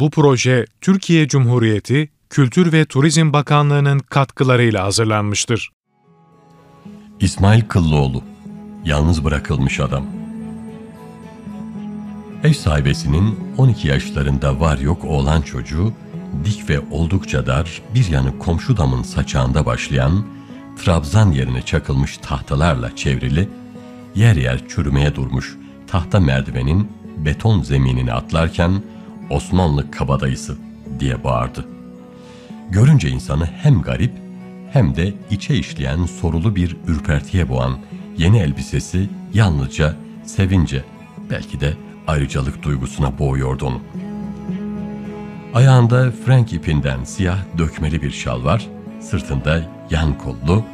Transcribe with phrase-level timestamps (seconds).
[0.00, 5.70] Bu proje Türkiye Cumhuriyeti Kültür ve Turizm Bakanlığı'nın katkılarıyla hazırlanmıştır.
[7.20, 8.22] İsmail Kıllıoğlu
[8.84, 10.06] Yalnız Bırakılmış Adam
[12.44, 15.92] Ev sahibesinin 12 yaşlarında var yok oğlan çocuğu,
[16.44, 20.26] dik ve oldukça dar, bir yanı komşu damın saçağında başlayan,
[20.84, 23.48] trabzan yerine çakılmış tahtalarla çevrili,
[24.14, 25.56] yer yer çürümeye durmuş
[25.86, 28.82] tahta merdivenin beton zeminini atlarken
[29.30, 30.56] Osmanlı kabadayısı
[31.00, 31.64] diye bağırdı.
[32.70, 34.12] Görünce insanı hem garip
[34.72, 37.78] hem de içe işleyen sorulu bir ürpertiye boğan
[38.18, 40.84] yeni elbisesi yalnızca sevince
[41.30, 41.74] belki de
[42.06, 43.80] ayrıcalık duygusuna boğuyordu onu.
[45.54, 48.66] Ayağında frank ipinden siyah dökmeli bir şal var,
[49.00, 50.64] sırtında yan kollu,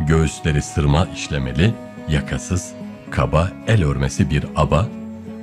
[0.00, 1.74] göğüsleri sırma işlemeli,
[2.08, 2.72] yakasız,
[3.10, 4.88] kaba el örmesi bir aba,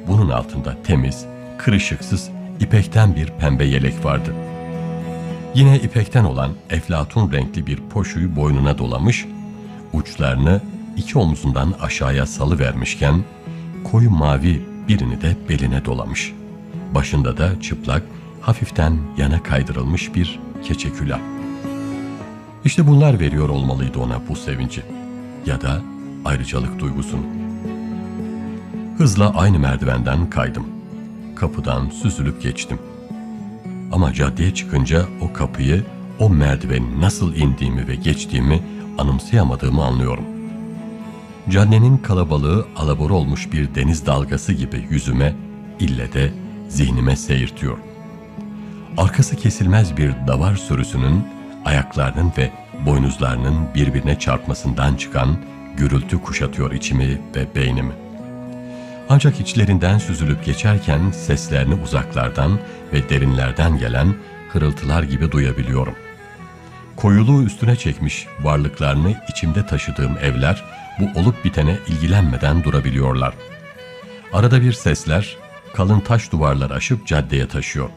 [0.08, 1.26] bunun altında temiz,
[1.58, 2.30] kırışıksız
[2.60, 4.34] ipekten bir pembe yelek vardı.
[5.56, 9.26] Yine ipekten olan eflatun renkli bir poşuyu boynuna dolamış,
[9.94, 10.62] uçlarını
[10.98, 13.24] iki omzundan aşağıya salı vermişken
[13.84, 16.34] koyu mavi birini de beline dolamış.
[16.96, 18.04] Başında da çıplak,
[18.42, 21.20] hafiften yana kaydırılmış bir keçe külah.
[22.66, 24.82] İşte bunlar veriyor olmalıydı ona bu sevinci
[25.46, 25.82] ya da
[26.26, 27.22] ayrıcalık duygusunu.
[28.98, 30.77] Hızla aynı merdivenden kaydım.
[31.40, 32.80] Kapıdan süzülüp geçtim.
[33.92, 35.84] Ama caddeye çıkınca o kapıyı,
[36.20, 38.64] o merdiveni nasıl indiğimi ve geçtiğimi
[38.98, 40.24] anımsayamadığımı anlıyorum.
[41.50, 45.36] Caddenin kalabalığı alabora olmuş bir deniz dalgası gibi yüzüme,
[45.80, 46.34] ille de
[46.70, 47.78] zihnime seyirtiyor.
[48.98, 51.24] Arkası kesilmez bir davar sürüsünün
[51.66, 52.52] ayaklarının ve
[52.86, 55.38] boynuzlarının birbirine çarpmasından çıkan
[55.78, 58.07] gürültü kuşatıyor içimi ve beynimi.
[59.10, 62.60] Ancak içlerinden süzülüp geçerken seslerini uzaklardan
[62.94, 64.16] ve derinlerden gelen
[64.50, 65.96] hırıltılar gibi duyabiliyorum.
[66.96, 70.64] Koyuluğu üstüne çekmiş varlıklarını içimde taşıdığım evler
[71.00, 73.34] bu olup bitene ilgilenmeden durabiliyorlar.
[74.34, 75.38] Arada bir sesler
[75.74, 77.90] kalın taş duvarlar aşıp caddeye taşıyor.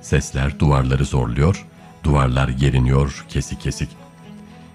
[0.00, 1.66] Sesler duvarları zorluyor,
[2.04, 3.88] duvarlar geriniyor kesik kesik.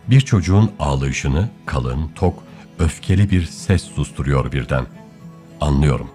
[0.08, 2.44] Bir çocuğun ağlayışını kalın, tok,
[2.80, 4.86] öfkeli bir ses susturuyor birden.
[5.62, 6.08] Anlıyorum.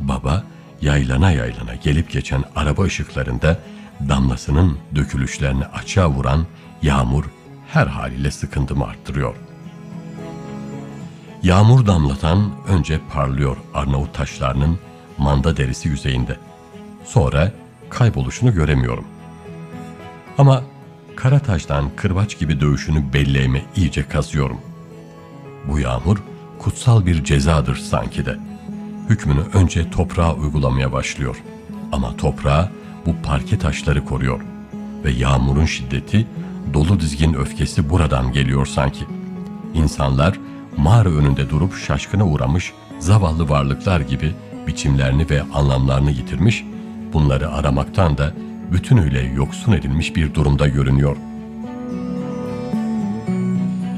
[0.00, 0.44] Baba
[0.80, 3.58] yaylana yaylana gelip geçen araba ışıklarında
[4.08, 6.46] damlasının dökülüşlerini açığa vuran
[6.82, 7.24] yağmur
[7.68, 9.34] her haliyle sıkıntımı arttırıyor.
[11.42, 14.78] Yağmur damlatan önce parlıyor Arnavut taşlarının
[15.18, 16.36] manda derisi yüzeyinde.
[17.04, 17.52] Sonra
[17.90, 19.04] kayboluşunu göremiyorum.
[20.38, 20.62] Ama
[21.16, 24.60] kara taştan kırbaç gibi dövüşünü belleğime iyice kazıyorum.
[25.68, 26.18] Bu yağmur
[26.58, 28.45] kutsal bir cezadır sanki de.
[29.08, 31.42] Hükmünü önce toprağa uygulamaya başlıyor.
[31.92, 32.70] Ama toprağa
[33.06, 34.40] bu parke taşları koruyor.
[35.04, 36.26] Ve yağmurun şiddeti,
[36.74, 39.04] dolu dizgin öfkesi buradan geliyor sanki.
[39.74, 40.38] İnsanlar
[40.76, 44.34] mağara önünde durup şaşkına uğramış zavallı varlıklar gibi
[44.66, 46.64] biçimlerini ve anlamlarını yitirmiş,
[47.12, 48.32] bunları aramaktan da
[48.72, 51.16] bütünüyle yoksun edilmiş bir durumda görünüyor.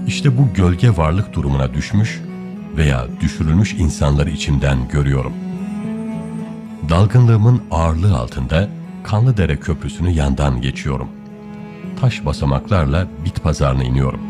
[0.07, 2.21] İşte bu gölge varlık durumuna düşmüş
[2.79, 5.33] veya düşürülmüş insanları içimden görüyorum.
[6.89, 8.69] Dalgınlığımın ağırlığı altında
[9.05, 11.09] Kanlıdere Köprüsü'nü yandan geçiyorum.
[12.01, 14.21] Taş basamaklarla bit pazarına iniyorum.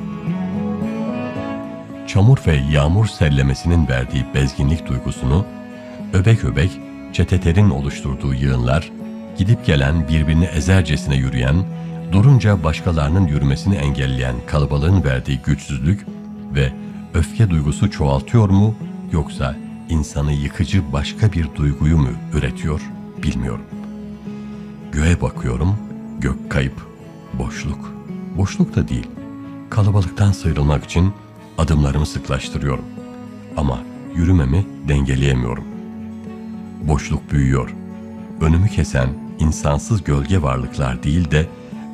[2.06, 5.44] Çamur ve yağmur sellemesinin verdiği bezginlik duygusunu
[6.12, 6.70] öbek öbek
[7.12, 8.90] çeteterin oluşturduğu yığınlar,
[9.38, 11.56] gidip gelen birbirini ezercesine yürüyen,
[12.12, 16.06] durunca başkalarının yürümesini engelleyen kalabalığın verdiği güçsüzlük
[16.54, 16.72] ve
[17.14, 18.74] öfke duygusu çoğaltıyor mu
[19.12, 19.56] yoksa
[19.88, 22.80] insanı yıkıcı başka bir duyguyu mu üretiyor
[23.22, 23.64] bilmiyorum.
[24.92, 25.76] Göğe bakıyorum,
[26.20, 26.86] gök kayıp,
[27.34, 27.94] boşluk.
[28.36, 29.06] Boşluk da değil.
[29.70, 31.12] Kalabalıktan sıyrılmak için
[31.58, 32.84] adımlarımı sıklaştırıyorum.
[33.56, 33.78] Ama
[34.16, 35.64] yürümemi dengeleyemiyorum.
[36.88, 37.74] Boşluk büyüyor.
[38.40, 39.08] Önümü kesen
[39.38, 41.48] insansız gölge varlıklar değil de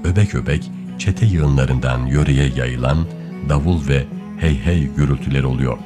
[0.05, 2.99] öbek öbek çete yığınlarından yöreye yayılan
[3.49, 4.05] davul ve
[4.45, 5.79] hey hey gürültüler oluyor.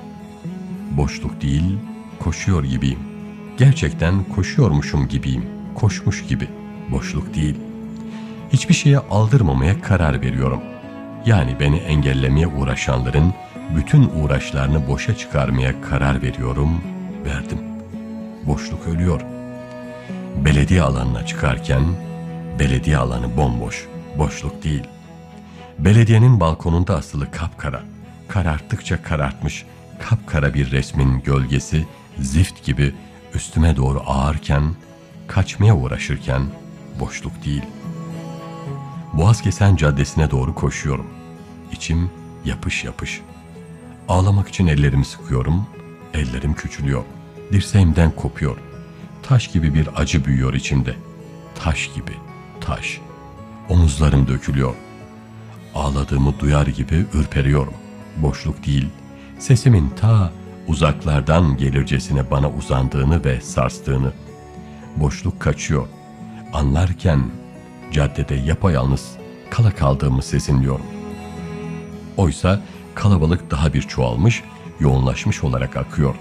[0.90, 1.78] Boşluk değil,
[2.18, 2.98] koşuyor gibiyim.
[3.58, 5.44] Gerçekten koşuyormuşum gibiyim.
[5.74, 6.48] Koşmuş gibi.
[6.90, 7.54] Boşluk değil.
[8.52, 10.60] Hiçbir şeye aldırmamaya karar veriyorum.
[11.26, 13.34] Yani beni engellemeye uğraşanların
[13.76, 16.80] bütün uğraşlarını boşa çıkarmaya karar veriyorum,
[17.24, 17.58] verdim.
[18.46, 19.20] Boşluk ölüyor.
[20.44, 21.82] Belediye alanına çıkarken
[22.58, 23.86] belediye alanı bomboş,
[24.18, 24.84] boşluk değil.
[25.78, 27.82] Belediyenin balkonunda asılı kapkara,
[28.28, 29.64] kararttıkça karartmış
[29.98, 31.86] kapkara bir resmin gölgesi
[32.18, 32.94] zift gibi
[33.34, 34.74] üstüme doğru ağarken,
[35.26, 36.42] kaçmaya uğraşırken
[37.00, 37.62] boşluk değil.
[39.12, 41.06] Boğazkesen Caddesi'ne doğru koşuyorum.
[41.72, 42.10] İçim
[42.44, 43.20] yapış yapış.
[44.08, 45.66] Ağlamak için ellerimi sıkıyorum,
[46.14, 47.04] ellerim küçülüyor.
[47.52, 48.56] Dirseğimden kopuyor.
[49.22, 50.96] Taş gibi bir acı büyüyor içimde.
[51.54, 52.12] Taş gibi,
[52.60, 53.00] taş.
[53.68, 54.74] Omuzlarım dökülüyor.
[55.74, 57.74] Ağladığımı duyar gibi ürperiyorum.
[58.16, 58.88] Boşluk değil,
[59.38, 60.32] sesimin ta
[60.68, 64.12] uzaklardan gelircesine bana uzandığını ve sarstığını.
[64.96, 65.86] Boşluk kaçıyor.
[66.52, 67.20] Anlarken
[67.92, 69.16] caddede yapayalnız
[69.50, 70.86] kala kaldığımı sezinliyorum.
[72.16, 72.60] Oysa
[72.94, 74.42] kalabalık daha bir çoğalmış,
[74.80, 76.14] yoğunlaşmış olarak akıyor.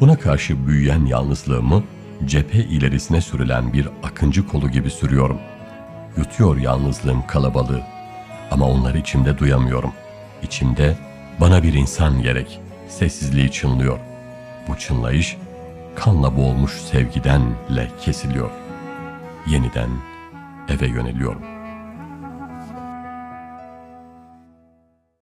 [0.00, 1.82] Buna karşı büyüyen yalnızlığımı
[2.24, 5.38] cephe ilerisine sürülen bir akıncı kolu gibi sürüyorum.
[6.16, 7.82] Yutuyor yalnızlığım kalabalığı
[8.50, 9.92] ama onları içimde duyamıyorum.
[10.44, 10.96] İçimde
[11.40, 12.60] bana bir insan gerek.
[12.88, 13.98] Sessizliği çınlıyor.
[14.68, 15.36] Bu çınlayış
[15.94, 18.50] kanla boğulmuş sevgidenle kesiliyor.
[19.46, 19.90] Yeniden
[20.68, 21.53] eve yöneliyorum.